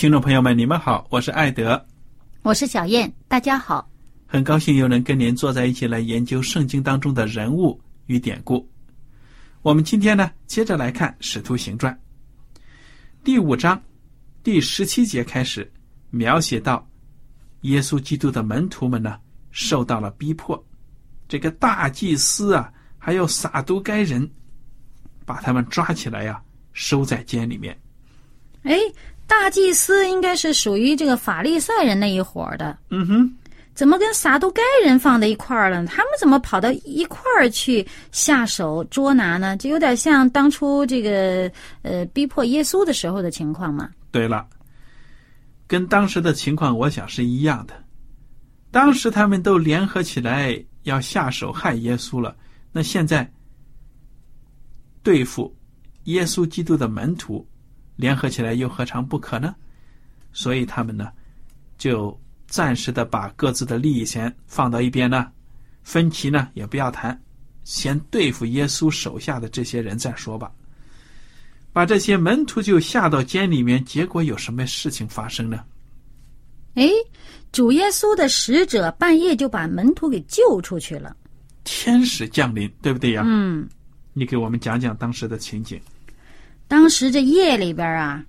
[0.00, 1.86] 听众朋友们，你们好，我是艾德，
[2.40, 3.86] 我是小燕，大家好，
[4.26, 8.66] 很高兴又能跟您坐在一起来研究圣经当中的人物与典故。
[9.60, 11.92] 我们今天呢，接着来看《使徒行传》
[13.22, 13.78] 第五章
[14.42, 15.70] 第十七节开始，
[16.08, 16.88] 描写到
[17.60, 19.18] 耶稣基督的门徒们呢
[19.50, 20.66] 受到了逼迫，
[21.28, 24.26] 这个大祭司啊，还有撒都该人，
[25.26, 27.78] 把他们抓起来呀，收在监里面。
[28.62, 28.78] 哎。
[29.30, 33.32] 大祭司应该是属于这个法利赛人那一伙的，嗯哼，
[33.74, 35.86] 怎么跟撒都该人放在一块儿了？
[35.86, 39.56] 他们怎么跑到一块儿去下手捉拿呢？
[39.56, 41.50] 就有点像当初这个
[41.82, 43.88] 呃逼迫耶稣的时候的情况嘛。
[44.10, 44.44] 对了，
[45.68, 47.74] 跟当时的情况我想是一样的。
[48.72, 52.34] 当时他们都联合起来要下手害耶稣了，
[52.72, 53.30] 那现在
[55.04, 55.56] 对付
[56.04, 57.46] 耶稣基督的门徒。
[58.00, 59.54] 联合起来又何尝不可呢？
[60.32, 61.12] 所以他们呢，
[61.76, 65.30] 就暂时的把各自的利益先放到一边呢，
[65.82, 67.20] 分歧呢也不要谈，
[67.64, 70.50] 先对付耶稣手下的这些人再说吧。
[71.72, 75.62] 把这些门徒就下到监里面，结果有什么事情发生呢？
[76.74, 76.88] 哎，
[77.52, 81.14] 主耶稣的使者半夜就把门徒给救出去了，
[81.64, 83.22] 天使降临，对不对呀？
[83.26, 83.68] 嗯，
[84.12, 85.80] 你给我们讲讲当时的情景。
[86.70, 88.24] 当时这夜里边啊，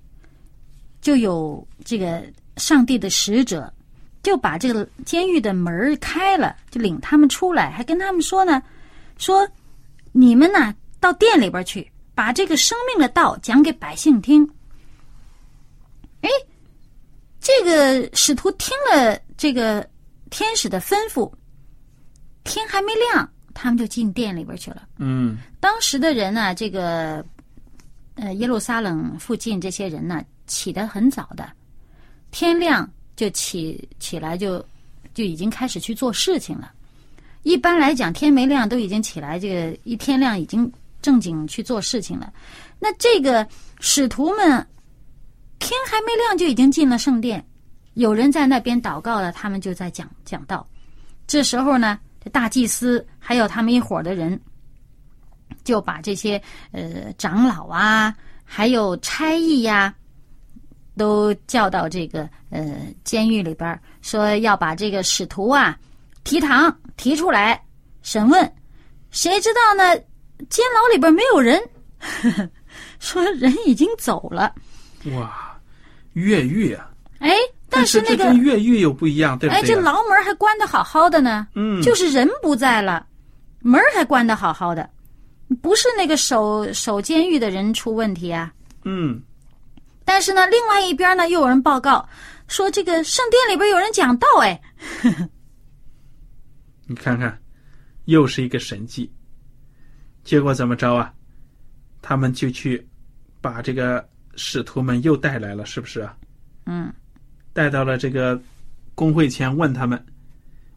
[1.00, 2.24] 就有这个
[2.58, 3.72] 上帝的使者，
[4.24, 8.60] 就把这个监狱的门开了，就领他们出来，还跟他们说呢，
[9.20, 9.48] 说
[10.12, 14.44] 你们呢到店里边去，把这个生命的道讲给百姓听。
[16.22, 16.30] 哎，
[17.40, 19.88] 这个使徒听了这个
[20.32, 21.32] 天使的吩咐，
[22.44, 24.88] 天还没亮，他们就进店里边去了。
[24.98, 27.24] 嗯，当时的人呢，这个。
[28.16, 31.50] 呃，耶路撒冷附近这些人呢，起得很早的，
[32.30, 34.64] 天亮就起起来，就
[35.14, 36.72] 就已经开始去做事情了。
[37.44, 42.32] 一般来讲，天没亮都已经起来，这个一天亮已经正经去做事情了。
[42.80, 43.48] 那这个
[43.80, 44.68] 使徒们，
[45.58, 47.44] 天还没亮就已经进了圣殿，
[47.94, 50.68] 有人在那边祷告了，他们就在讲讲道。
[51.26, 54.40] 这时候呢，这大祭司还有他们一伙的人。
[55.64, 56.42] 就把这些
[56.72, 58.14] 呃长老啊，
[58.44, 59.94] 还有差役呀，
[60.98, 65.78] 都叫到这个呃监狱里边，说要把这个使徒啊
[66.24, 67.62] 提堂提出来
[68.02, 68.54] 审问。
[69.12, 69.96] 谁知道呢？
[70.50, 71.62] 监牢里边没有人，
[73.00, 74.54] 说人已经走了。
[75.14, 75.56] 哇，
[76.14, 76.90] 越狱啊！
[77.20, 77.36] 哎，
[77.70, 79.62] 但是那个越狱又不一样，对不对？
[79.62, 81.48] 哎，这牢门还关的好好的呢。
[81.54, 83.06] 嗯，就是人不在了，
[83.60, 84.90] 门还关的好好的。
[85.56, 88.54] 不是那个守守监狱的人出问题啊，
[88.86, 89.22] 嗯，
[90.06, 92.08] 但是呢，另外一边呢，又有人报告
[92.48, 94.62] 说这个圣殿里边有人讲道，哎，
[96.88, 97.38] 你看看，
[98.06, 99.12] 又是一个神迹，
[100.24, 101.14] 结果怎么着啊？
[102.02, 102.88] 他们就去
[103.42, 106.16] 把这个使徒们又带来了，是不是啊？
[106.66, 106.92] 嗯，
[107.54, 108.42] 带到了这个
[108.96, 110.04] 工会前，问他们：“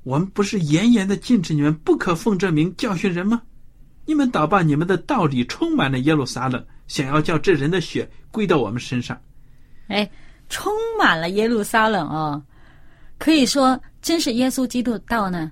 [0.03, 3.41] 我们不是严严的禁止你们不可奉这名教训人吗？”
[4.07, 9.19] 你们倒把你们的道理充满了耶路撒冷，想要叫这人的血归到我们身上。
[9.89, 10.09] 哎，
[10.49, 12.43] 充满了耶路撒冷哦，
[13.19, 15.51] 可以说真是耶稣基督道呢，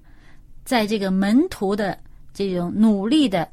[0.64, 1.98] 在这个门徒的
[2.34, 3.48] 这种努力的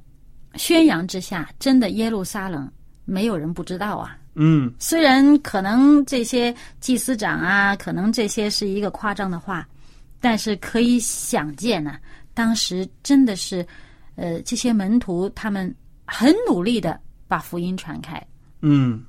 [0.56, 2.70] 宣扬之下，真的耶路撒冷
[3.06, 4.18] 没有人不知道啊。
[4.36, 9.68] 嗯，虽然可能这些祭司长啊，可能这些是一个夸张的话，
[10.22, 11.98] 但是可以想见呢，
[12.34, 13.66] 当时真的是，
[14.20, 15.74] 呃，这些门徒他们
[16.06, 18.22] 很努力的把福音传开。
[18.62, 19.02] 嗯，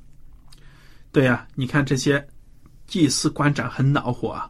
[1.11, 2.25] 对呀、你看这些
[2.87, 4.49] 祭司官长很恼火啊！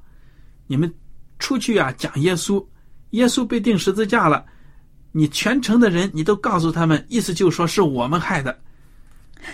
[0.66, 0.92] 你们
[1.38, 2.64] 出去啊讲耶稣，
[3.10, 4.44] 耶稣被钉十字架了，
[5.12, 8.58] 你全城的人你都告诉他们，意思就是说是我们害的。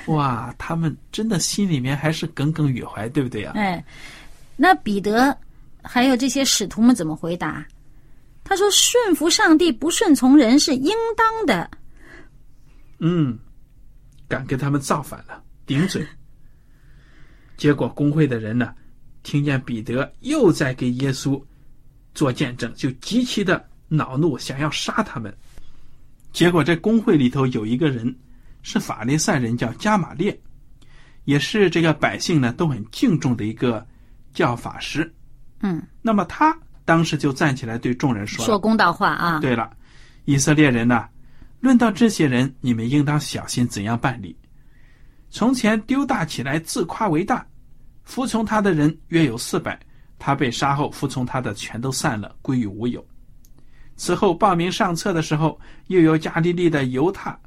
[0.06, 3.84] 哇，他们真的心里面还是耿耿于怀，对不对呀、哎，
[4.56, 5.36] 那彼得
[5.82, 7.64] 还有这些使徒们怎么回答？
[8.48, 11.69] 他说：“顺服上帝，不顺从人是应当的。
[13.00, 13.37] 嗯，
[14.28, 16.06] 敢跟他们造反了，顶嘴。
[17.58, 18.72] 结果工会的人呢，
[19.25, 21.43] 听见彼得又在给耶稣
[22.14, 25.37] 做见证，就极其的恼怒，想要杀他们。
[26.32, 28.14] 结果这工会里头有一个人
[28.62, 30.38] 是法利赛人，叫加马列，
[31.25, 33.84] 也是这个百姓呢都很敬重的一个
[34.32, 35.12] 教法师。
[35.60, 39.40] 嗯，那么他当时就站起来对众人说说公道话啊。
[39.40, 39.70] 对了，
[40.24, 41.06] 以色列人呐、
[41.60, 44.34] 论到这些人，你们应当小心怎样办理。
[45.28, 47.44] 从前丢大起来，自夸为大，
[48.04, 49.78] 服从他的人约有四百，
[50.18, 53.04] 他被杀后，服从他的全都散了，归于无有。
[53.96, 55.58] 此后报名上册的时候，
[55.88, 57.38] 又有加利利的犹大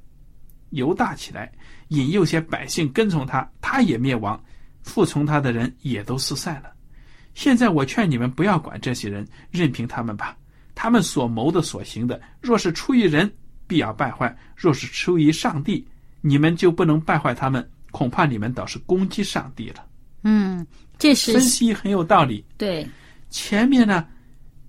[0.71, 1.51] 犹大起来，
[1.87, 4.39] 引诱些百姓跟从他，他也灭亡，
[4.83, 6.69] 服从他的人也都四散了。
[7.39, 10.35] 现在我劝你们不要管这些人，任凭他们吧。
[10.75, 13.31] 他们所谋的、所行的，若是出于人，
[13.65, 14.27] 必要败坏；
[14.57, 15.87] 若是出于上帝，
[16.19, 17.65] 你们就不能败坏他们。
[17.91, 19.85] 恐怕你们倒是攻击上帝了。
[20.23, 22.43] 嗯，这是分析很有道理。
[22.57, 22.85] 对，
[23.29, 24.05] 前面呢，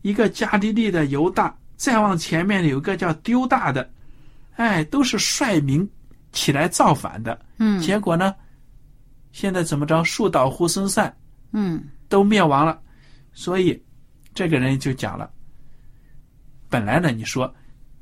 [0.03, 3.91] 一个加利利的犹大，再往前面有一个叫丢大的，
[4.55, 5.91] 哎，都是率民
[6.31, 7.37] 起来造反的。
[7.59, 8.33] 嗯结果呢，
[9.33, 10.05] 现在怎么着？
[10.05, 11.13] 树倒猢狲散，
[11.51, 12.79] 嗯都灭亡了。
[13.33, 13.83] 所以
[14.35, 15.31] 这个人就讲了，
[16.69, 17.51] 本来呢，你说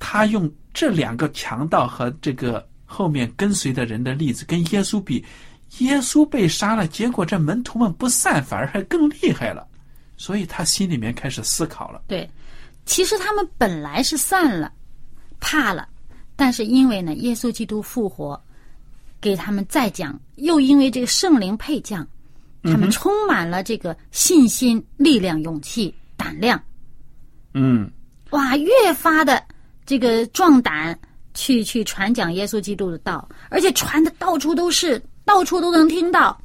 [0.00, 5.24] 他用这两个强盗和这个后面跟随的人的例子跟耶稣比，
[5.78, 9.64] 耶稣被杀了，结果这门徒们不散，反而还更厉害了。
[10.16, 12.02] 所以他心里面开始思考了。
[12.08, 12.28] 对，
[12.86, 14.72] 其实他们本来是散了，
[15.38, 15.88] 怕了，
[16.34, 18.40] 但是因为呢，耶稣基督复活，
[19.20, 22.04] 给他们再讲，又因为这个圣灵配降，
[22.62, 26.60] 他们充满了这个信心、力量、勇气、胆量，
[27.54, 27.90] 嗯，
[28.30, 29.42] 哇，越发的
[29.86, 30.98] 这个壮胆
[31.34, 36.38] 去去传讲耶稣基督的道，而且传的到处都是，到处都能听到，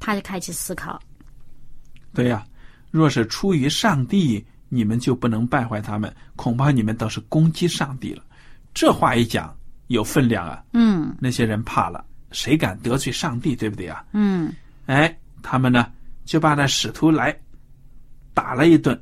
[0.00, 1.00] 他就开始思考，
[2.12, 2.44] 对呀、
[2.90, 8.22] 若是出于上帝，你们就不能败坏他们，恐怕你们倒是攻击上帝了。
[8.74, 9.56] 这话一讲
[9.86, 11.14] 有分量啊，嗯。
[11.20, 14.04] 那些人怕了，谁敢得罪上帝，对不对啊？
[14.12, 14.52] 嗯。
[14.86, 15.86] 哎，他们呢
[16.24, 17.38] 就把那使徒来
[18.32, 18.98] 打了一顿，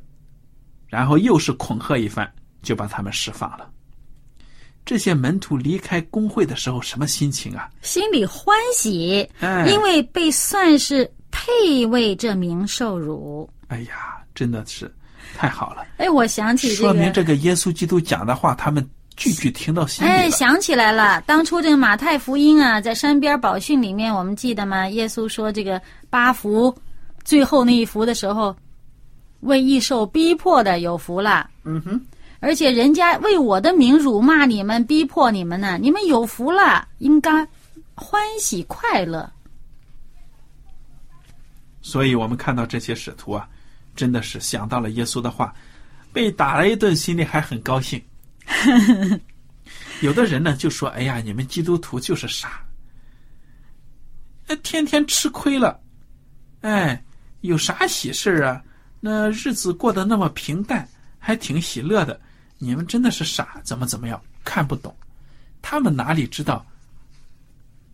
[0.89, 2.29] 然后又是恐吓一番，
[2.63, 3.71] 就把他们释放了。
[4.85, 7.71] 这些门徒离开工会的时候，什么心情啊？
[7.83, 13.49] 心里欢喜，哎，因为被算是配为这名受辱。
[13.69, 14.93] 哎呀，真的是
[15.37, 18.85] 太好了，哎，我想起这个，说明这个耶稣基督讲的话，他们
[19.17, 24.89] 句句听到心里哎，想起来了，当初这个马太福音啊，在山边宝训里面，我们记得吗？
[24.89, 25.81] 耶稣说这个
[26.13, 26.77] 八福，
[27.25, 28.55] 最后那一福的时候，
[29.41, 31.49] 为异受逼迫的有福了。
[31.65, 31.99] 嗯哼，
[32.41, 37.49] 而且人家为我的名辱骂你们、逼迫你们呢，你们有福了，应该
[37.95, 39.33] 欢喜快乐。
[41.81, 43.49] 所以我们看到这些使徒啊，
[43.97, 45.55] 真的是想到了耶稣的话，
[46.13, 47.99] 被打了一顿，心里还很高兴。
[50.03, 52.63] 有的人呢就说：“哎呀，你们基督徒就是傻，
[54.49, 55.81] 哎，天天吃亏了，
[56.63, 57.01] 哎，
[57.43, 58.63] 有啥喜事儿啊？
[58.99, 60.89] 那日子过得那么平淡，
[61.19, 62.19] 还挺喜乐的。
[62.59, 64.21] 你们真的是傻，怎么怎么样？
[64.45, 64.95] 看不懂，
[65.61, 66.65] 他们哪里知道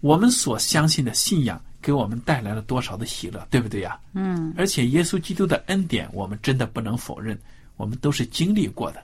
[0.00, 3.98] 我们所相信的信仰给我们带来了多少的喜乐，对不对呀？
[4.12, 7.38] 嗯，而且耶稣基督的恩典，我们真的不能否认，
[7.76, 9.02] 我们都是经历过的。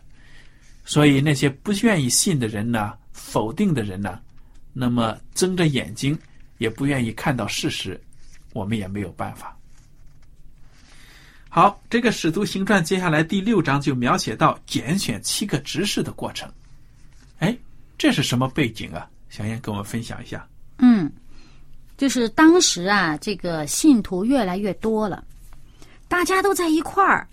[0.85, 4.21] 所以那些不愿意信的人呢，否定的人呢，
[4.75, 6.19] 那么睁着眼睛
[6.59, 7.99] 也不愿意看到事实，
[8.55, 9.55] 我们也没有办法。
[11.51, 16.51] 好，这个《使徒行传》接下来第六章就描写到拣选七个执事的过程。
[17.39, 17.55] 哎，
[17.99, 19.07] 这是什么背景啊？
[19.29, 20.45] 小燕跟我们分享一下。
[20.79, 21.13] 嗯，
[21.97, 25.23] 就是当时啊，这个信徒越来越多了，
[26.09, 27.29] 大家都在一块儿。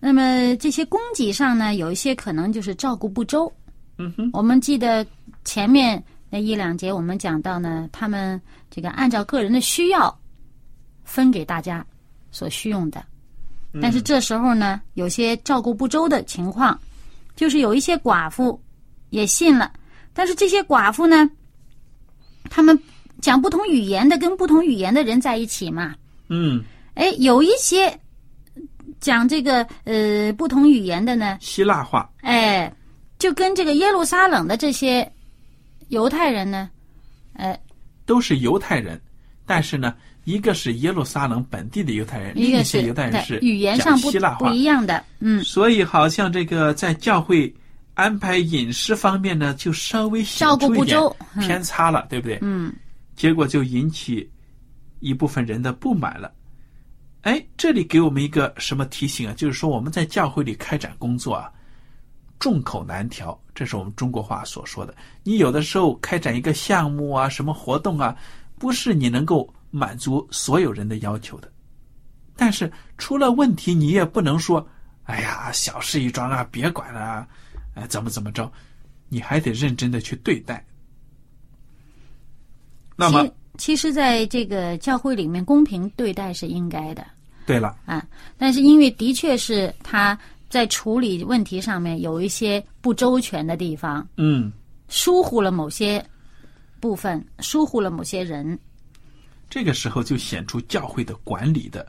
[0.00, 3.52] 那么这些供给上呢，有一些可能就是照顾不周。
[3.98, 5.06] 嗯哼，我们记得
[5.44, 10.16] 前面那一两节我们讲到呢，他们这个按照个人的需要
[11.06, 11.82] 分给大家
[12.30, 13.02] 所需用的。
[13.80, 16.78] 但是这时候呢，有些照顾不周的情况，
[17.34, 18.58] 就是有一些寡妇
[19.10, 19.70] 也信了，
[20.14, 21.30] 但是这些寡妇呢，
[22.48, 22.78] 他们
[23.20, 25.94] 讲不同语言的，跟不同语言的人在一起嘛，
[26.28, 26.62] 嗯，
[26.94, 28.00] 哎，有一些
[28.98, 32.72] 讲这个呃不同语言的呢，希腊话，哎，
[33.18, 35.10] 就跟这个耶路撒冷的这些
[35.88, 36.70] 犹太人呢，
[37.34, 37.60] 哎，
[38.06, 38.98] 都是犹太人，
[39.44, 39.94] 但是呢，
[40.26, 47.54] 一个是耶路撒冷本地的犹太人，另一个些是犹太人是语言上希腊话不，一样的，嗯，所以好像这个在教会
[47.94, 52.38] 安排饮食方面呢，就稍微显照顾不周，嗯偏差了，对不对？
[52.42, 52.72] 嗯
[53.14, 54.28] 结果就引起
[54.98, 56.32] 一部分人的不满了。
[57.22, 59.34] 哎，这里给我们一个什么提醒啊？
[59.36, 61.48] 就是说我们在教会里开展工作啊，
[62.38, 64.92] 众口难调，这是我们中国话所说的。
[65.22, 68.14] 你有的时候开展一个项目啊，什么活动啊，
[68.58, 71.52] 不是你能够满足所有人的要求的。
[72.34, 74.66] 但是出了问题，你也不能说，
[75.04, 77.28] 哎呀，小事一桩啊，别管了啊，
[77.74, 78.50] 哎，怎么怎么着，
[79.08, 80.64] 你还得认真的去对待。
[82.94, 87.06] 那么其，其实，在这个教会里面，公平对待是应该的
[87.46, 88.06] 对了，啊。
[88.36, 90.18] 但是，因为的确是他
[90.50, 94.52] 在处理问题上面有一些不周全的地方，嗯，
[94.88, 96.04] 疏忽了某些
[96.80, 98.58] 部分，疏忽了某些人。
[99.48, 101.86] 这个时候就显出教会的管理的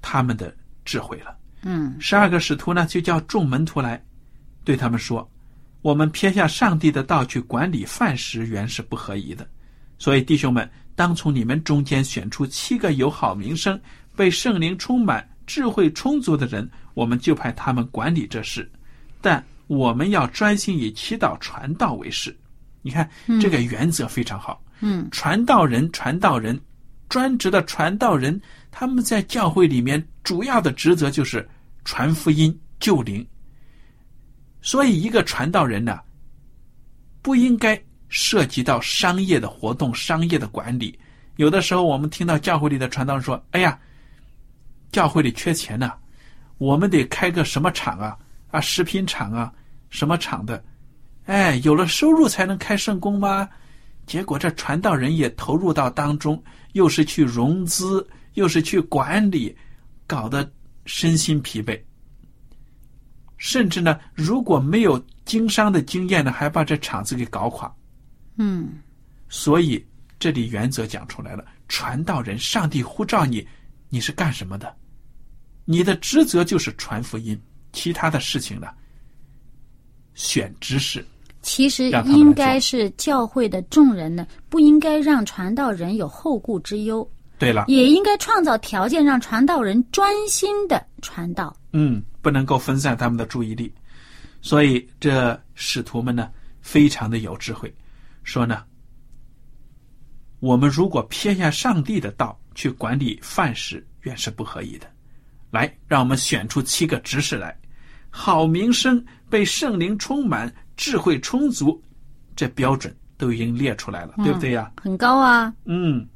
[0.00, 0.54] 他们的
[0.84, 1.36] 智慧了。
[1.62, 4.02] 嗯十二个使徒呢，就叫众门徒来，
[4.64, 5.28] 对他们说
[5.82, 9.46] ：“我们撇下上帝的道去管理饭食，原是不合宜的。
[9.98, 13.78] 所以弟兄们，当从你们中间选出七个有好名声、
[14.14, 18.70] 被圣灵充满、智慧充足的人，我们就派他们管理这事。
[19.20, 22.34] 但我们要专心以祈祷传道为事。
[22.82, 24.62] 你看，这个原则非常好。
[24.80, 26.58] 嗯传道人，传道人，
[27.08, 31.48] 专职的传道人，他们在教会里面主要的职责就是
[31.84, 33.26] 传福音、救灵。
[34.60, 36.00] 所以，一个传道人呢，
[37.22, 40.98] 不应该涉及到商业的活动、商业的管理。
[41.36, 43.78] 有的时候，我们听到教会里的传道人说：“哎呀，
[44.90, 45.92] 教会里缺钱呢、
[46.58, 48.18] 我们得开个什么厂啊？
[48.50, 49.52] 啊，食品厂啊，
[49.88, 50.62] 什么厂的？
[51.26, 53.48] 哎，有了收入才能开圣工吗？”
[54.08, 59.54] 结果这传道人也投入到当中，又是去融资，又是去管理，
[60.06, 60.50] 搞得
[60.86, 61.78] 身心疲惫。
[63.36, 67.72] 甚至呢，如果没有经商的经验呢，还把这厂子给搞垮。
[68.38, 68.70] 嗯
[69.28, 69.84] 所以
[70.18, 73.46] 这里原则讲出来了：传道人，上帝呼召你，
[73.90, 74.74] 你是干什么的？
[75.66, 77.38] 你的职责就是传福音，
[77.72, 78.68] 其他的事情呢，
[80.14, 81.04] 选知识。
[81.40, 91.56] 其实应该是教会的众人呢，不应该让传道人有后顾之忧，对了，也应该创造条件让传道人专心的传道。
[91.72, 93.72] 嗯，不能够分散他们的注意力，
[94.40, 96.30] 所以这使徒们呢，
[96.60, 97.72] 非常的有智慧，
[98.24, 98.64] 说呢，
[100.40, 104.86] 我们如果偏向上帝的道去管理饭食，原是不合宜的。
[105.50, 107.56] 来，让我们选出七个执事来，
[108.10, 111.78] 好名声，被圣灵充满，智慧充足，
[112.34, 114.72] 这标准都已经列出来了，对不对呀？
[114.80, 116.06] 很高啊，嗯，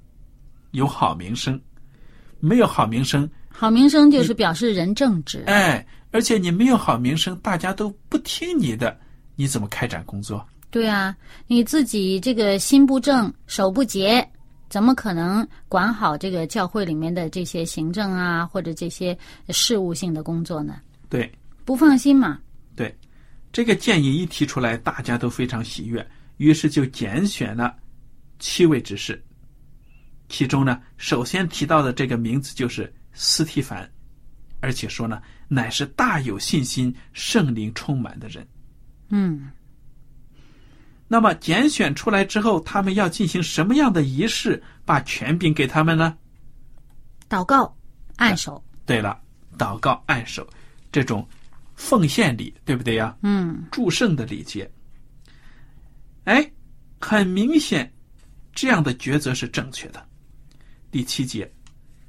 [0.71, 1.61] 有好名声，
[2.41, 5.43] 没有好名声，好名声就是表示人正直。
[5.49, 8.97] 哎，而且你没有好名声，大家都不听你的，
[9.37, 10.43] 你怎么开展工作？
[10.71, 11.15] 对啊，
[11.49, 14.27] 你自己这个心不正，手不洁，
[14.71, 19.19] 怎么可能管好这个教会里面的这些行政啊，或者这些
[19.51, 20.77] 事务性的工作呢？
[21.11, 21.31] 对
[21.65, 22.39] 不放心嘛。
[22.75, 22.97] 对，
[23.53, 26.05] 这个建议一提出来，大家都非常喜悦，
[26.39, 27.77] 于是就拣选了
[28.39, 29.23] 七位执事。
[30.29, 33.87] 其中呢，首先提到的这个名字就是斯提凡，
[34.61, 38.47] 而且说呢，乃是大有信心、圣灵充满的人。
[39.11, 39.51] 嗯，
[41.07, 46.17] 那么拣选出来之后，他们要进行什么样的仪式，把权柄给他们呢？
[47.29, 47.77] 祷告，
[48.17, 48.65] 按手。
[48.87, 49.21] 对了，
[49.59, 50.49] 祷告、按手，
[50.91, 51.29] 这种
[51.83, 53.17] 奉献礼，对不对呀？
[53.23, 54.71] 嗯祝圣的礼节。
[56.25, 56.49] 哎，
[57.01, 57.93] 很明显，
[58.55, 60.01] 这样的抉择是正确的。
[60.93, 61.51] 第七节，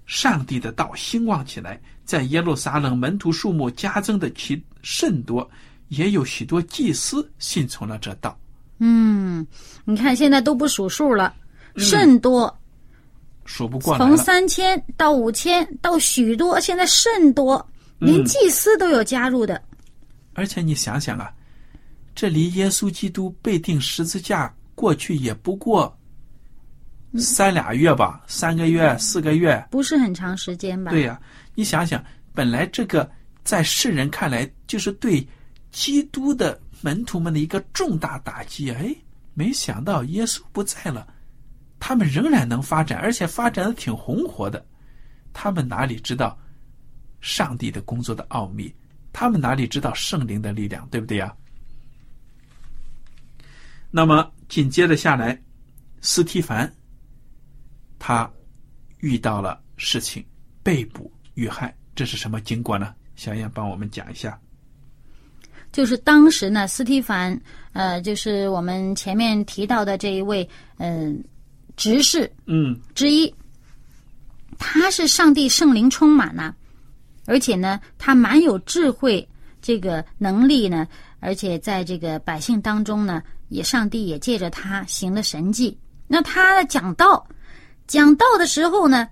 [0.05, 5.49] 上帝的道兴旺起来，在耶路撒冷门徒数目加增的其甚多，
[5.87, 8.37] 也有许多祭司信从了这道。
[8.77, 9.45] 嗯，
[9.85, 11.33] 你看现在都不数数了，
[11.77, 12.55] 甚多，
[13.45, 14.15] 数不过来从。
[14.15, 17.65] 三千到五千到许多，现在甚多，
[18.05, 19.61] 连祭司都有加入的。
[20.33, 21.31] 而且你想想啊，
[22.15, 25.95] 这离耶稣基督被钉十字架过去也不过
[27.17, 29.63] 三俩月吧，三个月、四个月。
[29.69, 30.91] 不是很长时间吧？
[30.91, 31.19] 对呀、
[31.53, 33.09] 你想想，本来这个
[33.43, 35.25] 在世人看来就是对
[35.71, 38.77] 基督的门徒们的一个重大打击啊！
[38.79, 38.95] 哎，
[39.35, 41.07] 没想到耶稣不在了，
[41.79, 44.65] 他们仍然能发展，而且发展的挺红火的。
[45.31, 46.37] 他们哪里知道
[47.23, 48.71] 上帝的工作的奥秘？
[49.13, 50.85] 他们哪里知道圣灵的力量？
[50.89, 51.33] 对不对呀？
[53.89, 55.41] 那么紧接着下来，
[56.01, 56.71] 斯提凡
[57.97, 58.29] 他
[58.99, 60.25] 遇到了事情，
[60.61, 62.93] 被捕遇害，这是什么经过呢？
[63.15, 64.37] 小燕帮我们讲一下。
[65.71, 67.39] 就是当时呢，斯蒂凡，
[67.71, 71.23] 呃，就是我们前面提到的这一位，嗯、
[71.77, 73.33] 执事嗯之一，
[74.57, 76.53] 他是上帝圣灵充满呐、
[77.25, 79.27] 而且呢，他蛮有智慧，
[79.61, 80.87] 这个能力呢，
[81.19, 85.77] 而且在这个百姓当中呢，也上帝也借着他行了神迹。
[86.07, 87.25] 那他讲道，
[87.87, 89.07] 讲道的时候呢，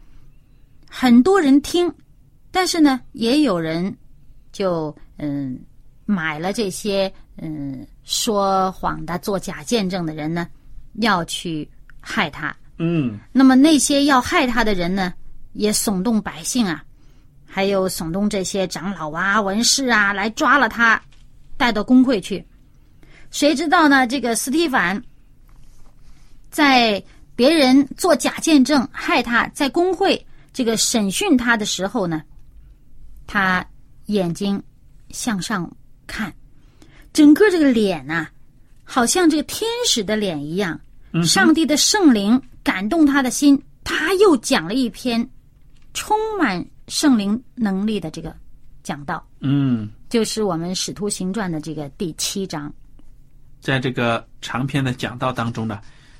[0.89, 1.91] 很多人听，
[2.51, 3.96] 但是呢，也有人
[4.51, 5.60] 就嗯
[6.06, 10.48] 买了这些嗯说谎的、做假见证的人呢，
[10.96, 11.68] 要去
[12.00, 12.56] 害他。
[12.77, 15.13] 嗯那么那些要害他的人呢，
[15.53, 16.84] 也耸动百姓啊，
[17.53, 21.01] 还有耸动这些长老啊、文士啊，来抓了他，
[21.58, 22.46] 带到公会去。
[23.29, 24.08] 谁知道呢？
[24.08, 25.03] 这个斯蒂凡
[26.50, 27.03] 在
[27.36, 32.24] 别人做假见证害他，在公会这个审讯他的时候呢，
[33.27, 33.65] 他
[34.05, 34.63] 眼睛
[35.10, 35.70] 向上
[36.08, 36.34] 看，
[37.12, 38.29] 整个这个脸呐、
[38.86, 40.79] 好像这个天使的脸一样。
[41.25, 45.30] 上帝的圣灵感动他的心，他又讲了一篇
[45.93, 48.36] 充满圣灵能力的这个
[48.84, 52.73] 讲道，嗯，就是我们《使徒行传》的这个第七章。
[53.60, 55.80] 在这个长篇的讲道当中呢，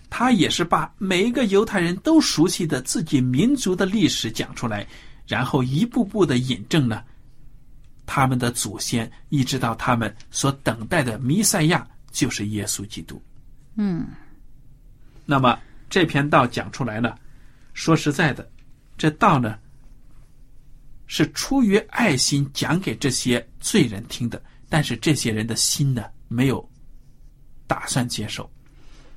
[0.10, 4.86] 他也是把每一个犹太人都熟悉的自己民族的历史讲出来，
[5.26, 7.04] 然后一步步的引证呢，
[8.06, 13.20] 他们的祖先，一直到他们所等待的弥赛亚就是耶稣基督。
[13.76, 14.06] 嗯，
[15.26, 15.58] 那么
[15.90, 17.16] 这篇道讲出来呢，
[17.74, 18.48] 说实在的，
[19.02, 19.58] 这道呢
[21.08, 26.64] 是出于爱心讲给这些罪人听的，但是这些人的心呢没有
[27.66, 28.48] 打算接受。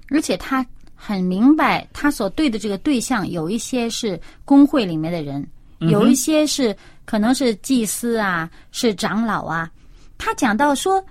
[0.09, 5.47] 而且他很明白，他所对的这个对象有一些是工会里面的人，
[5.81, 9.71] 有一些是可能是祭司啊，是长老啊。
[10.17, 11.05] 他讲到说，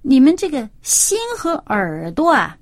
[0.00, 2.56] 你们这个心和耳朵啊，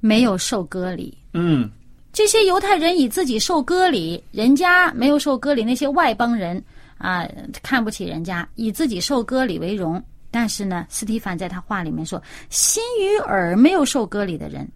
[0.00, 1.16] 没有受割礼。
[1.32, 1.70] 嗯
[2.14, 6.62] 这些犹太人以自己受割礼，人家没有受割礼，那些外邦人
[6.96, 7.28] 啊
[7.60, 10.02] 看不起人家，以自己受割礼为荣。
[10.30, 14.70] 但是呢，斯蒂凡在他话里面说，心与耳没有受割礼的人，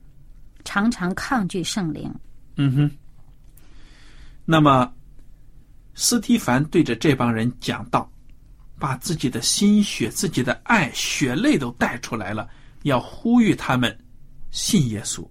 [0.65, 2.13] 常常抗拒圣灵。
[2.57, 2.91] 嗯哼。
[4.45, 4.93] 那么，
[5.95, 8.11] 斯蒂凡对着这帮人讲道，
[8.81, 12.49] 把自己的心血、自己的爱、血泪都带出来了，
[12.83, 13.97] 要呼吁他们
[14.51, 15.25] 信耶稣。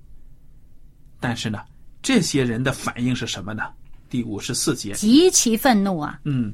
[1.19, 1.59] 但是呢，
[2.07, 3.63] 这些人的反应是什么呢？
[4.09, 6.17] 第五十四节，极其愤怒啊！
[6.23, 6.53] 嗯，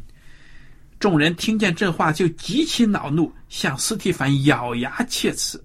[0.99, 5.63] 众人听见这话就极其恼怒，向斯蒂凡咬牙切齿。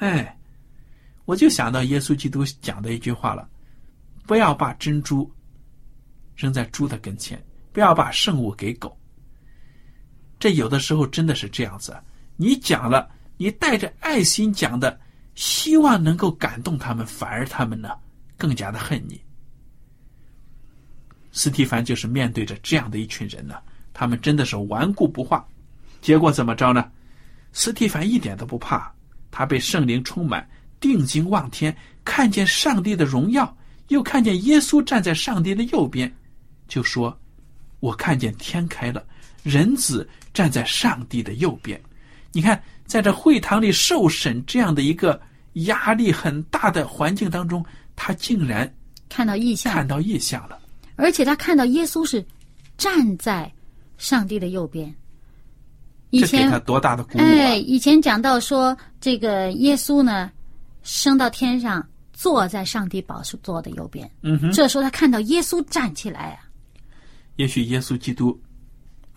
[0.00, 0.36] 哎，
[1.24, 3.48] 我就想到耶稣基督讲的一句话了：
[4.26, 5.32] 不要把珍珠
[6.34, 7.40] 扔在猪的跟前，
[7.72, 8.98] 不要把圣物给狗。
[10.40, 11.96] 这有的时候真的是这样子，
[12.34, 14.98] 你讲了，你带着爱心讲的，
[15.36, 17.90] 希望能够感动他们，反而他们呢
[18.40, 19.20] 更加的恨你。
[21.30, 23.56] 斯蒂凡就是面对着这样的一群人呢，
[23.92, 25.46] 他们真的是顽固不化，
[26.00, 26.90] 结果怎么着呢？
[27.52, 28.90] 斯蒂凡一点都不怕，
[29.30, 30.48] 他被圣灵充满，
[30.80, 33.56] 定睛望天，看见上帝的荣耀，
[33.88, 36.12] 又看见耶稣站在上帝的右边，
[36.66, 37.16] 就说
[37.78, 39.04] ：“我看见天开了，
[39.42, 41.80] 人子站在上帝的右边。”
[42.32, 45.20] 你看，在这会堂里受审这样的一个
[45.54, 47.64] 压力很大的环境当中，
[48.02, 48.74] 他竟然
[49.10, 50.58] 看到异象，看到异象了。
[50.96, 52.24] 而且他看到耶稣是
[52.78, 53.52] 站在
[53.98, 54.92] 上帝的右边。
[56.08, 57.24] 以这给前他多大的鼓舞啊！
[57.24, 60.32] 哎，以前讲到说，这个耶稣呢，
[60.82, 64.10] 升到天上，坐在上帝宝座的右边。
[64.22, 66.48] 嗯哼，这时候他看到耶稣站起来啊，
[67.36, 68.40] 也许耶稣基督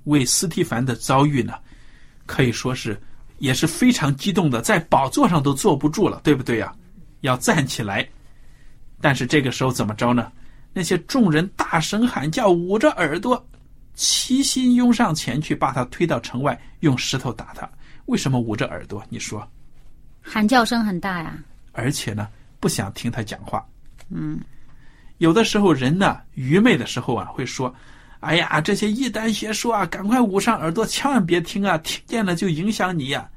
[0.03, 1.53] 为斯蒂凡的遭遇呢，
[2.25, 3.01] 可以说是
[3.39, 6.75] 也是非常激动的，在宝座上都坐不住了，对不对呀？
[7.21, 8.05] 要站起来。
[9.03, 10.31] 但是这个时候怎么着呢？
[10.71, 13.45] 那些众人大声喊叫，捂着耳朵，
[13.95, 17.69] 齐心拥上前去，把他推到城外，用石头打他。
[18.05, 19.03] 为什么捂着耳朵？
[19.09, 19.45] 你说？
[20.21, 21.37] 喊叫声很大呀。
[21.73, 22.29] 而且呢，
[22.61, 23.61] 不想听他讲话。
[24.07, 24.39] 嗯。
[25.17, 27.75] 有的时候人呢，愚昧的时候啊，会说
[28.21, 31.77] ：“哎呀，这些异端邪说啊，赶快捂上耳朵，千万别听啊！
[31.79, 33.29] 听见了就影响你呀。”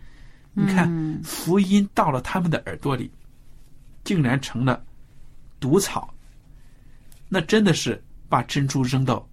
[0.55, 0.89] 你看，
[1.25, 3.11] 福音到了他们的耳朵里，
[4.05, 4.81] 竟然成了
[5.61, 6.12] 毒草。
[7.29, 9.29] 那真的是把珍珠扔到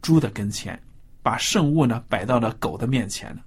[0.00, 0.80] 猪的跟前，
[1.22, 3.42] 把圣物呢摆到了狗的面前了。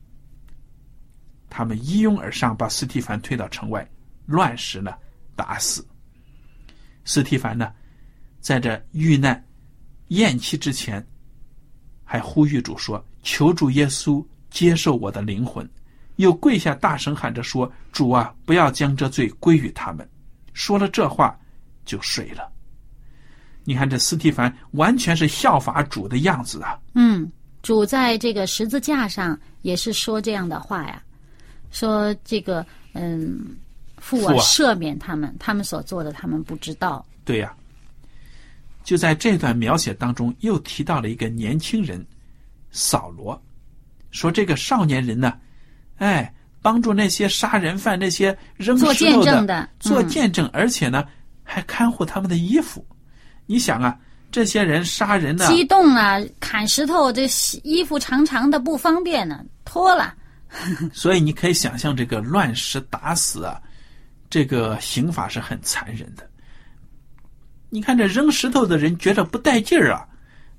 [1.49, 3.87] 他们一拥而上，把斯蒂凡推到城外，
[4.25, 4.93] 乱石呢
[5.35, 5.85] 打死。
[7.05, 7.71] 斯蒂凡呢？
[8.41, 9.43] 在这遇难、
[10.09, 11.03] 咽气之前，
[12.03, 15.67] 还呼吁主说：“求主耶稣接受我的灵魂。”
[16.17, 20.07] 又跪下大声喊着说：“主啊，不要将这罪归于他们。”
[20.53, 21.35] 说了这话，
[21.85, 22.51] 就睡了。
[23.63, 26.79] 你看这斯蒂凡完全是效法主的样子啊！
[26.93, 31.01] 嗯，主在这个十字架上也是说这样的话呀，
[31.71, 33.55] 说这个嗯，
[33.97, 37.05] 父啊，赦免他们，他们所做的，他们不知道。
[37.23, 37.53] 对呀。
[38.83, 42.05] 就在这段描写当中，又提到了一个年轻人
[42.69, 43.41] 扫罗，
[44.11, 45.39] 说这个少年人呢，
[45.97, 51.03] 哎，帮助那些杀人犯、那些扔石头的做见证，而且呢，
[51.45, 52.85] 还看护他们的衣服。
[53.45, 53.97] 你想啊，
[54.31, 57.25] 这些人杀人的激动啊，砍石头，这
[57.63, 60.13] 衣服长长的不方便呢，脱了。
[60.91, 63.61] 所以你可以想象，这个乱石打死啊，
[64.29, 66.27] 这个刑法是很残忍的。
[67.69, 70.05] 你看这扔石头的人觉得不带劲儿啊，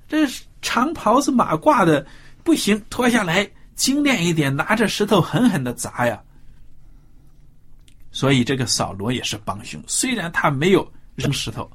[0.07, 0.27] 这
[0.61, 2.05] 长袍子马褂的
[2.43, 6.21] 不行，脱下来精炼一点，拿着石头狠狠的砸呀。
[8.17, 11.69] 所以这个扫罗也是帮凶，虽然他没有扔石头，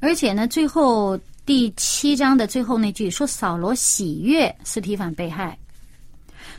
[0.00, 5.56] 而且呢，最后第七章的最后那句说扫罗喜悦斯提凡被害，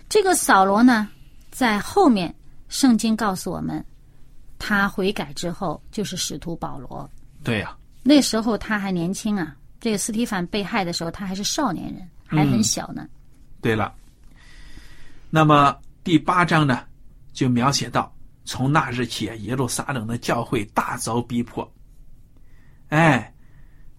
[0.08, 1.10] 这个扫罗呢，
[1.52, 2.34] 在后面
[2.69, 3.84] 圣经告诉我们，
[4.58, 7.10] 他悔改之后就是使徒保罗。
[7.43, 7.76] 对呀。
[8.04, 13.06] 那时候他还年轻啊，这个斯提凡被害的时候，他还是少年人，还很小呢。
[13.62, 13.93] 对了，
[15.30, 16.86] 那么第八章呢，
[17.34, 18.10] 就描写到
[18.45, 21.69] 从那日起，耶路撒冷的教会大遭逼迫。
[22.89, 23.34] 哎，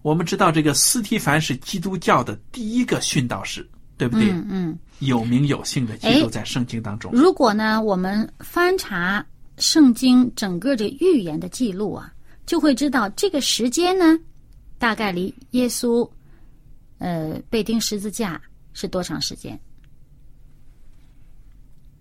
[0.01, 4.31] 我们知道这个斯提凡是基督教的第一个殉道士，对不对？
[4.31, 4.79] 嗯嗯。
[4.99, 7.11] 有名有姓的记录在圣经当中。
[7.11, 9.25] 如果呢，我们翻查
[9.57, 12.11] 圣经整个这预言的记录啊。
[12.45, 14.19] 就会知道这个时间呢，
[14.77, 16.05] 大概离耶稣，
[16.97, 18.39] 呃，被钉十字架
[18.73, 19.57] 是多长时间？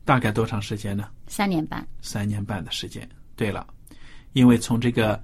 [0.05, 1.09] 大概多长时间呢？
[1.27, 1.87] 三年半。
[2.01, 3.09] 三年半的时间。
[3.37, 3.67] 对了，
[4.33, 5.23] 因为从这个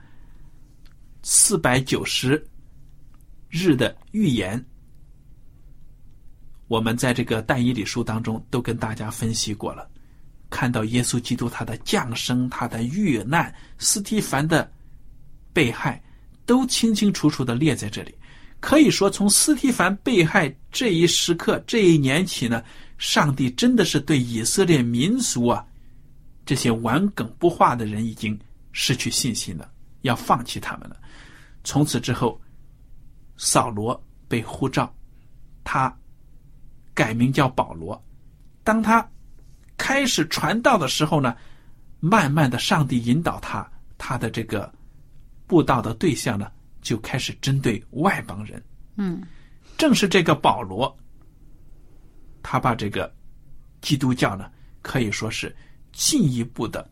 [1.23, 2.43] 四百九十
[3.49, 4.65] 日的预言，
[6.67, 9.89] 我们在这个但以理书当中都跟大家分析过了，
[10.51, 14.71] 看到耶稣基督他的降生、他的遇难、斯提凡的。
[15.51, 16.01] 被害
[16.47, 18.15] 都清清楚楚的列在这里，
[18.61, 22.63] 可以说从斯提凡被害这一时刻、这一年起呢，
[22.99, 25.65] 上帝真的是对以色列民族啊
[26.45, 28.39] 这些顽梗不化的人已经
[28.73, 29.71] 失去信心了，
[30.03, 30.97] 要放弃他们了。
[31.65, 32.39] 从此之后，
[33.37, 34.93] 扫罗被呼召，
[35.65, 35.97] 他
[36.93, 37.99] 改名叫保罗。
[38.63, 39.09] 当他
[39.77, 41.35] 开始传道的时候呢，
[42.01, 44.71] 慢慢的，上帝引导他，他的这个。
[45.47, 48.63] 布道的对象呢，就开始针对外邦人。
[48.97, 49.23] 嗯，
[49.79, 50.95] 正是这个保罗，
[52.51, 53.15] 他把这个
[53.83, 55.55] 基督教呢，可以说是
[55.93, 56.89] 进一步的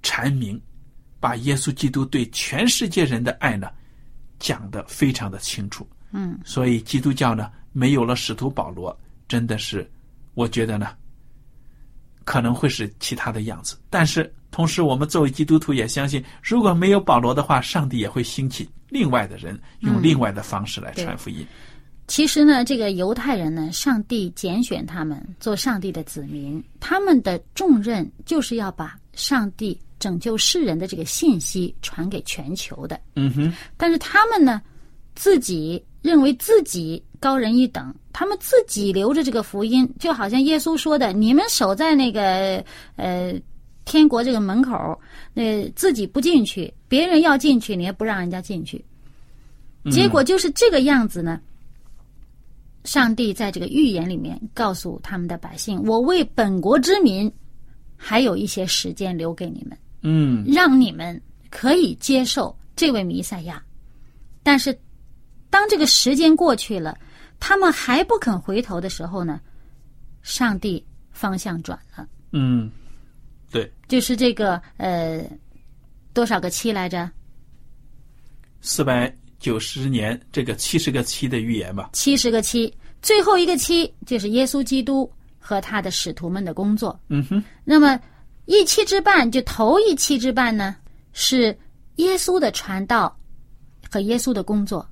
[0.00, 0.60] 阐明，
[1.18, 3.68] 把耶稣基督对全世界人的爱呢，
[4.38, 5.84] 讲的非常的清楚。
[6.12, 9.90] 嗯，所以基督教呢，没有了使徒保罗，真的是，
[10.34, 10.94] 我觉得呢，
[12.22, 13.76] 可能会是其他的样子。
[13.90, 14.32] 但是。
[14.52, 21.46] 同时，我们作为基督徒也相信，如果没有保罗的话，上帝也会兴起另外的人，用另外的方式来传福音。
[22.12, 33.00] 其实呢，这个犹太人呢，上帝拣选他们做上帝的子民，他们的重任就是要把上帝拯救世人的这个信息传给全球的。
[33.14, 33.50] 嗯哼。
[33.78, 34.60] 但是他们呢，
[35.14, 42.62] 自己认为自己高人一等，他们自己留着这个福音，就好像耶稣说的：“你们守在那个
[42.96, 43.34] 呃。”
[43.86, 45.00] 天国这个门口，
[45.32, 48.84] 那自己不进去，别人要进去，你也不让人家进去，
[49.90, 51.40] 结果就是这个样子呢。
[52.84, 57.32] 上帝在这个预言里面告诉他们的百姓：“我为本国之民
[57.96, 63.62] 还有一些时间留给你们，嗯让你们可以接受这位弥赛亚。
[64.42, 64.76] 但是，
[65.48, 66.98] 当这个时间过去了，
[67.38, 69.40] 他们还不肯回头的时候呢，
[70.22, 72.68] 上帝方向转了，嗯，
[73.50, 75.24] 对，就是这个呃，
[76.12, 77.08] 多少个七来着？
[78.60, 81.90] 四百九十年这个七十个七的预言吧。
[81.92, 86.98] 七十个七，最后一个七就是耶稣基督和他的使徒们的工作。
[87.08, 88.00] 嗯哼，那么
[88.44, 90.76] 一期之半，就头一期之半呢，
[91.12, 91.58] 是
[91.96, 93.14] 耶稣的传道
[93.90, 94.88] 和耶稣的工作。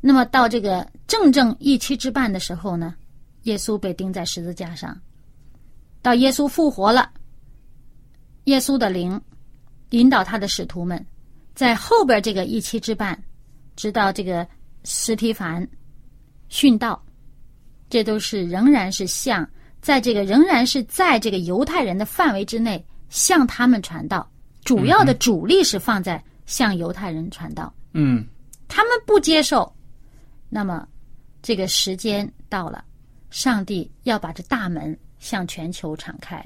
[0.00, 2.94] 那么到这个正正一期之半的时候呢，
[3.42, 4.96] 耶稣被钉在十字架上，
[6.00, 7.10] 到耶稣复活了，
[8.44, 9.20] 耶稣的灵
[9.90, 11.04] 引导他的使徒们，
[11.56, 13.20] 在后边这个一期之半，
[13.74, 14.46] 直到这个
[14.84, 15.66] 斯提凡
[16.48, 17.02] 殉道，
[17.90, 19.48] 这都是仍然是向
[19.80, 24.30] 在这个仍然是在这个犹太人的范围之内向他们传道，
[24.64, 28.24] 主要的主力是放在向犹太人传道，嗯。
[28.68, 29.72] 他们不接受，
[30.48, 30.86] 那么
[31.40, 32.84] 这个时间到了，
[33.30, 36.44] 上帝要把这大门向全球敞开。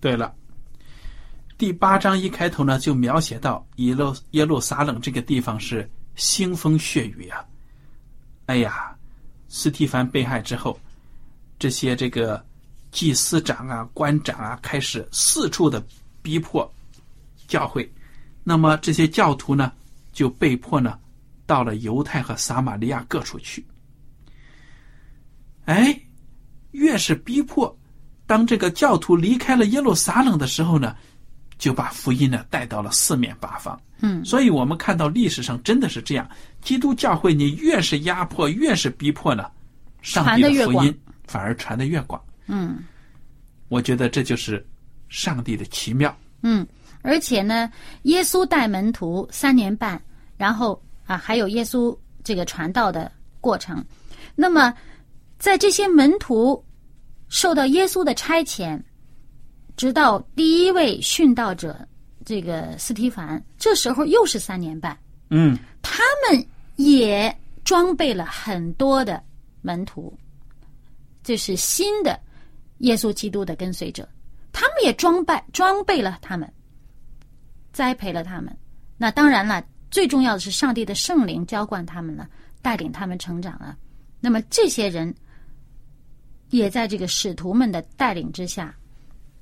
[0.00, 0.34] 对了，
[1.64, 7.42] 第八章一开头呢，就描写到耶路耶路撒冷这个地方是腥风血雨啊。
[8.44, 8.94] 哎呀，
[9.48, 10.78] 斯蒂凡被害之后，
[11.58, 12.44] 这些这个
[12.90, 15.82] 祭司长啊、官长啊，开始四处的
[16.20, 16.70] 逼迫
[17.48, 17.90] 教会。
[18.42, 19.72] 那么这些教徒呢，
[20.12, 20.98] 就被迫呢，
[21.46, 23.64] 到了犹太和撒玛利亚各处去。
[25.64, 25.98] 哎，
[26.72, 27.74] 越是逼迫，
[28.26, 30.94] 当这个教徒离开了耶路撒冷的时候呢，
[31.58, 33.80] 就把福音呢带到了四面八方。
[34.00, 36.28] 嗯，所以我们看到历史上真的是这样，
[36.60, 39.50] 基督教会你越是压迫，越是逼迫呢，
[40.02, 42.22] 上帝传得越广福音反而传得越广。
[42.46, 42.78] 嗯
[43.68, 44.64] 我觉得这就是
[45.08, 46.14] 上帝的奇妙。
[46.42, 46.66] 嗯，
[47.00, 47.70] 而且呢，
[48.02, 50.00] 耶稣带门徒三年半，
[50.36, 53.82] 然后啊，还有耶稣这个传道的过程。
[54.34, 54.72] 那么，
[55.38, 56.62] 在这些门徒
[57.28, 58.80] 受到耶稣的差遣，
[59.76, 61.86] 直到第一位殉道者
[62.24, 64.96] 这个斯提凡，这时候又是三年半。
[65.30, 67.34] 嗯他们也
[67.64, 69.22] 装备了很多的
[69.62, 70.16] 门徒，
[71.22, 72.20] 这是新的
[72.78, 74.08] 耶稣基督的跟随者，
[74.52, 76.52] 他们也装备装备了他们，
[77.72, 78.56] 栽培了他们。
[78.96, 82.28] 那当然了，最重要的是上帝的圣灵浇灌他们了，
[82.62, 83.76] 带领他们成长了。
[84.20, 85.12] 那么这些人
[86.50, 88.74] 也在这个使徒们的带领之下，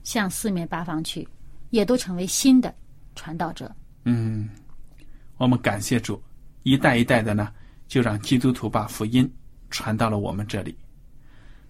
[0.02, 1.26] 向四面八方去，
[1.70, 2.74] 也都成为新的
[3.14, 3.70] 传道者。
[4.04, 4.48] 嗯，
[5.36, 6.22] 我们感谢主，
[6.62, 7.52] 一代一代的呢，
[7.86, 9.30] 就让基督徒把福音
[9.70, 10.76] 传到了我们这里。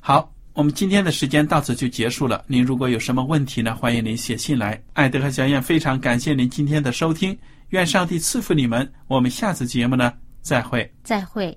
[0.00, 2.44] 好，我们今天的时间到此就结束了。
[2.48, 4.82] 您如果有什么问题呢，欢迎您写信来。
[4.94, 8.90] 艾德和小燕非常感谢您今天的收听，愿上帝赐福你们。
[9.06, 10.90] 我们下次节目呢，再会。
[11.02, 11.56] 再会。